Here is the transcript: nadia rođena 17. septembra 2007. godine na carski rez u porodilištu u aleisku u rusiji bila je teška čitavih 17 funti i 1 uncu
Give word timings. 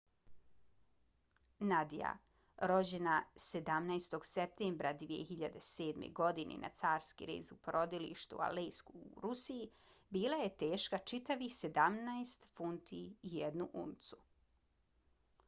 nadia 1.71 2.11
rođena 2.69 3.17
17. 3.47 4.15
septembra 4.29 4.93
2007. 5.01 6.05
godine 6.19 6.57
na 6.63 6.71
carski 6.79 7.27
rez 7.31 7.51
u 7.55 7.57
porodilištu 7.67 8.39
u 8.39 8.41
aleisku 8.47 8.93
u 9.03 9.21
rusiji 9.27 9.67
bila 10.17 10.39
je 10.45 10.51
teška 10.65 11.01
čitavih 11.13 11.51
17 11.59 12.49
funti 12.61 13.03
i 13.29 13.31
1 13.45 13.69
uncu 13.87 14.19